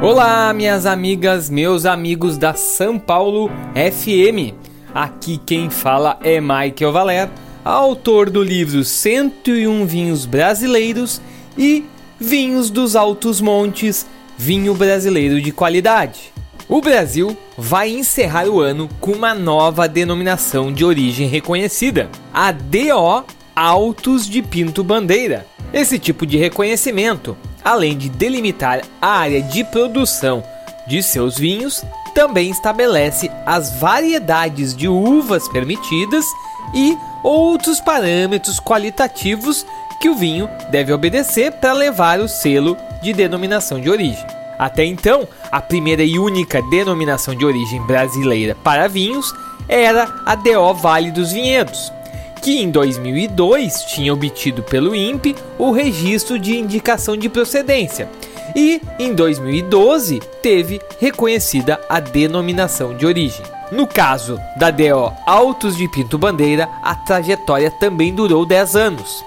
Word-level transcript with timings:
Olá, 0.00 0.54
minhas 0.54 0.86
amigas, 0.86 1.50
meus 1.50 1.84
amigos 1.84 2.38
da 2.38 2.54
São 2.54 3.00
Paulo 3.00 3.50
FM. 3.74 4.54
Aqui 4.94 5.40
quem 5.44 5.68
fala 5.68 6.16
é 6.22 6.40
Michael 6.40 6.92
Valer, 6.92 7.28
autor 7.64 8.30
do 8.30 8.40
livro 8.40 8.84
101 8.84 9.84
Vinhos 9.86 10.24
Brasileiros 10.24 11.20
e 11.58 11.84
Vinhos 12.16 12.70
dos 12.70 12.94
Altos 12.94 13.40
Montes, 13.40 14.06
vinho 14.36 14.72
brasileiro 14.72 15.40
de 15.42 15.50
qualidade. 15.50 16.32
O 16.68 16.80
Brasil 16.80 17.36
vai 17.56 17.90
encerrar 17.90 18.46
o 18.46 18.60
ano 18.60 18.88
com 19.00 19.10
uma 19.10 19.34
nova 19.34 19.88
denominação 19.88 20.72
de 20.72 20.84
origem 20.84 21.26
reconhecida, 21.26 22.08
a 22.32 22.52
DO 22.52 23.24
Altos 23.56 24.28
de 24.28 24.42
Pinto 24.42 24.84
Bandeira. 24.84 25.44
Esse 25.72 25.98
tipo 25.98 26.24
de 26.24 26.36
reconhecimento, 26.36 27.36
além 27.68 27.98
de 27.98 28.08
delimitar 28.08 28.80
a 28.98 29.08
área 29.08 29.42
de 29.42 29.62
produção 29.62 30.42
de 30.86 31.02
seus 31.02 31.36
vinhos, 31.36 31.84
também 32.14 32.50
estabelece 32.50 33.30
as 33.44 33.78
variedades 33.78 34.74
de 34.74 34.88
uvas 34.88 35.46
permitidas 35.48 36.24
e 36.72 36.96
outros 37.22 37.78
parâmetros 37.78 38.58
qualitativos 38.58 39.66
que 40.00 40.08
o 40.08 40.14
vinho 40.14 40.48
deve 40.70 40.94
obedecer 40.94 41.52
para 41.52 41.74
levar 41.74 42.20
o 42.20 42.28
selo 42.28 42.74
de 43.02 43.12
denominação 43.12 43.78
de 43.78 43.90
origem. 43.90 44.26
Até 44.58 44.86
então, 44.86 45.28
a 45.52 45.60
primeira 45.60 46.02
e 46.02 46.18
única 46.18 46.62
denominação 46.70 47.34
de 47.34 47.44
origem 47.44 47.82
brasileira 47.82 48.54
para 48.64 48.88
vinhos 48.88 49.30
era 49.68 50.08
a 50.24 50.34
DO 50.34 50.72
Vale 50.72 51.10
dos 51.10 51.32
Vinhedos, 51.32 51.92
que 52.42 52.58
em 52.58 52.70
2002 52.70 53.82
tinha 53.84 54.12
obtido 54.12 54.62
pelo 54.62 54.94
INPE 54.94 55.34
o 55.58 55.70
registro 55.70 56.38
de 56.38 56.56
indicação 56.56 57.16
de 57.16 57.28
procedência 57.28 58.08
e 58.54 58.80
em 58.98 59.14
2012 59.14 60.20
teve 60.42 60.80
reconhecida 60.98 61.80
a 61.88 62.00
denominação 62.00 62.96
de 62.96 63.06
origem. 63.06 63.44
No 63.70 63.86
caso 63.86 64.40
da 64.56 64.70
DO 64.70 65.12
Altos 65.26 65.76
de 65.76 65.88
Pinto 65.88 66.16
Bandeira, 66.16 66.68
a 66.82 66.94
trajetória 66.94 67.70
também 67.70 68.14
durou 68.14 68.46
10 68.46 68.76
anos. 68.76 69.24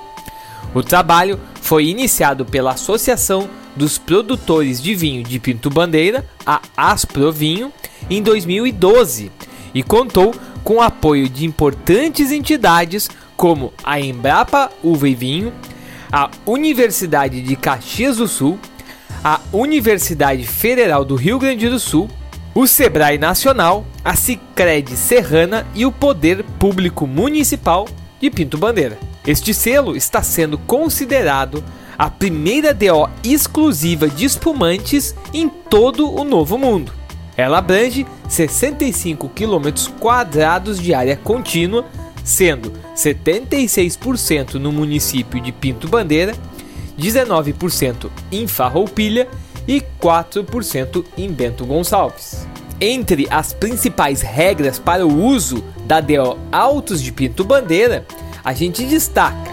O 0.74 0.82
trabalho 0.82 1.40
foi 1.62 1.86
iniciado 1.86 2.46
pela 2.46 2.72
Associação 2.72 3.48
dos 3.76 3.98
produtores 3.98 4.82
de 4.82 4.96
vinho 4.96 5.24
de 5.24 5.40
Pinto 5.40 5.70
Bandeira, 5.70 6.26
a 6.46 6.62
Asprovinho, 6.76 7.72
em 8.10 8.22
2012 8.22 9.32
e 9.74 9.82
contou 9.84 10.34
com 10.72 10.82
apoio 10.82 11.28
de 11.28 11.44
importantes 11.44 12.32
entidades 12.32 13.10
como 13.36 13.74
a 13.84 14.00
Embrapa 14.00 14.72
Uva 14.82 15.10
e 15.10 15.14
Vinho, 15.14 15.52
a 16.10 16.32
Universidade 16.46 17.42
de 17.42 17.58
Caxias 17.58 18.16
do 18.16 18.26
Sul, 18.26 18.58
a 19.22 19.42
Universidade 19.52 20.48
Federal 20.48 21.04
do 21.04 21.18
Rio 21.18 21.38
Grande 21.38 21.68
do 21.68 21.78
Sul, 21.78 22.10
o 22.56 22.66
Sebrae 22.66 23.18
Nacional, 23.18 23.86
a 24.02 24.16
Sicredi 24.16 24.96
Serrana 24.96 25.68
e 25.76 25.86
o 25.86 25.92
Poder 25.92 26.42
Público 26.58 27.06
Municipal 27.06 27.86
de 28.22 28.32
Pinto 28.32 28.58
Bandeira. 28.58 28.98
Este 29.28 29.54
selo 29.54 29.98
está 29.98 30.24
sendo 30.24 30.58
considerado 30.58 31.62
a 31.98 32.10
primeira 32.10 32.74
DO 32.74 33.10
exclusiva 33.26 34.08
de 34.08 34.24
espumantes 34.24 35.14
em 35.34 35.50
todo 35.50 36.10
o 36.10 36.24
Novo 36.24 36.58
Mundo. 36.58 36.94
Ela 37.36 37.58
abrange 37.58 38.06
65 38.32 39.28
km 39.28 39.92
quadrados 40.00 40.80
de 40.80 40.94
área 40.94 41.18
contínua, 41.18 41.86
sendo 42.24 42.72
76% 42.96 44.54
no 44.54 44.72
município 44.72 45.42
de 45.42 45.52
Pinto 45.52 45.90
Bandeira, 45.90 46.34
19% 46.98 48.10
em 48.32 48.48
Farroupilha 48.48 49.28
e 49.68 49.84
4% 50.02 51.04
em 51.18 51.30
Bento 51.30 51.66
Gonçalves. 51.66 52.48
Entre 52.80 53.28
as 53.30 53.52
principais 53.52 54.22
regras 54.22 54.80
para 54.80 55.06
o 55.06 55.26
uso 55.26 55.62
da 55.86 56.00
DO 56.00 56.40
Altos 56.54 57.02
de 57.02 57.12
Pinto 57.12 57.44
Bandeira, 57.44 58.06
a 58.46 58.54
gente 58.54 58.86
destaca: 58.86 59.52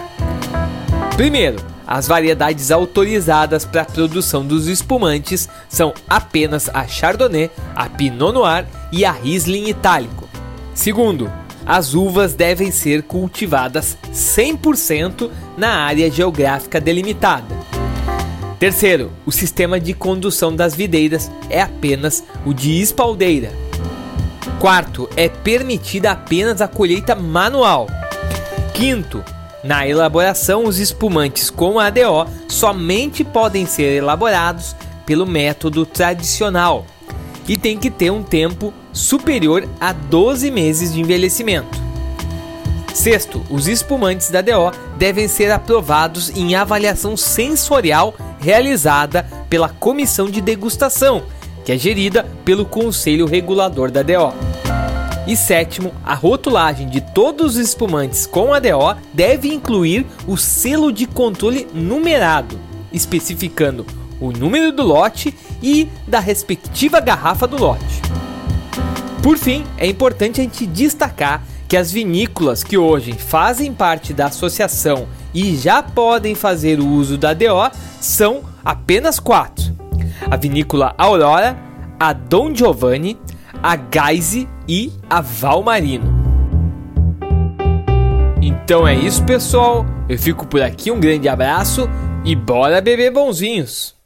primeiro, 1.17 1.57
as 1.89 2.07
variedades 2.07 2.69
autorizadas 2.69 3.65
para 3.65 3.81
a 3.81 3.85
produção 3.85 4.45
dos 4.45 4.67
espumantes 4.67 5.49
são 5.67 5.91
apenas 6.07 6.69
a 6.71 6.85
Chardonnay, 6.87 7.49
a 7.75 7.89
Pinot 7.89 8.31
Noir 8.31 8.67
e 8.91 9.03
a 9.03 9.11
Riesling 9.11 9.69
Itálico. 9.69 10.29
Segundo, 10.75 11.31
as 11.65 11.95
uvas 11.95 12.35
devem 12.35 12.69
ser 12.69 13.01
cultivadas 13.01 13.97
100% 14.13 15.31
na 15.57 15.79
área 15.79 16.11
geográfica 16.11 16.79
delimitada. 16.79 17.57
Terceiro, 18.59 19.11
o 19.25 19.31
sistema 19.31 19.79
de 19.79 19.95
condução 19.95 20.55
das 20.55 20.75
videiras 20.75 21.31
é 21.49 21.59
apenas 21.59 22.23
o 22.45 22.53
de 22.53 22.79
espaldeira. 22.79 23.51
Quarto, 24.59 25.09
é 25.15 25.27
permitida 25.27 26.11
apenas 26.11 26.61
a 26.61 26.67
colheita 26.67 27.15
manual. 27.15 27.87
Quinto, 28.75 29.23
na 29.63 29.85
elaboração, 29.87 30.65
os 30.65 30.79
espumantes 30.79 31.49
com 31.49 31.79
ADO 31.79 32.25
somente 32.47 33.23
podem 33.23 33.65
ser 33.65 33.97
elaborados 33.97 34.75
pelo 35.05 35.25
método 35.25 35.85
tradicional 35.85 36.85
e 37.47 37.57
tem 37.57 37.77
que 37.77 37.89
ter 37.89 38.11
um 38.11 38.23
tempo 38.23 38.73
superior 38.93 39.67
a 39.79 39.91
12 39.91 40.49
meses 40.51 40.93
de 40.93 41.01
envelhecimento. 41.01 41.77
Sexto, 42.93 43.41
os 43.49 43.67
espumantes 43.67 44.29
da 44.29 44.41
DO 44.41 44.71
devem 44.97 45.27
ser 45.27 45.51
aprovados 45.51 46.29
em 46.29 46.55
avaliação 46.55 47.17
sensorial 47.17 48.13
realizada 48.39 49.23
pela 49.49 49.69
comissão 49.69 50.29
de 50.29 50.41
degustação, 50.41 51.23
que 51.65 51.71
é 51.71 51.77
gerida 51.77 52.25
pelo 52.45 52.65
Conselho 52.65 53.25
Regulador 53.25 53.91
da 53.91 54.03
DO. 54.03 54.48
E 55.29 55.37
sétimo, 55.37 55.93
a 56.03 56.15
rotulagem 56.15 56.89
de 56.89 57.01
todos 57.01 57.51
os 57.51 57.57
espumantes 57.57 58.25
com 58.25 58.51
ADO 58.51 58.97
deve 59.13 59.53
incluir 59.53 60.03
o 60.25 60.35
selo 60.35 60.91
de 60.91 61.05
controle 61.05 61.67
numerado, 61.71 62.59
especificando 62.91 63.85
o 64.19 64.31
número 64.31 64.71
do 64.71 64.81
lote 64.81 65.31
e 65.61 65.87
da 66.07 66.19
respectiva 66.19 66.99
garrafa 66.99 67.45
do 67.45 67.61
lote. 67.61 68.01
Por 69.21 69.37
fim, 69.37 69.63
é 69.77 69.85
importante 69.85 70.41
a 70.41 70.43
gente 70.43 70.65
destacar 70.65 71.43
que 71.67 71.77
as 71.77 71.91
vinícolas 71.91 72.63
que 72.63 72.75
hoje 72.75 73.13
fazem 73.13 73.71
parte 73.71 74.15
da 74.15 74.25
associação 74.25 75.07
e 75.31 75.55
já 75.55 75.83
podem 75.83 76.33
fazer 76.33 76.79
o 76.79 76.87
uso 76.87 77.19
da 77.19 77.35
DO 77.35 77.69
são 78.01 78.41
apenas 78.65 79.19
quatro: 79.19 79.63
a 80.27 80.35
vinícola 80.35 80.95
Aurora, 80.97 81.55
a 81.99 82.13
Dom 82.13 82.51
Giovanni, 82.51 83.15
a 83.61 83.77
Geise 83.77 84.47
e 84.67 84.91
a 85.09 85.21
Valmarino. 85.21 86.17
Então 88.41 88.87
é 88.87 88.95
isso, 88.95 89.23
pessoal. 89.25 89.85
Eu 90.07 90.17
fico 90.17 90.47
por 90.47 90.61
aqui, 90.61 90.91
um 90.91 90.99
grande 90.99 91.27
abraço 91.27 91.89
e 92.23 92.35
bora 92.35 92.81
beber 92.81 93.11
bonzinhos! 93.11 93.98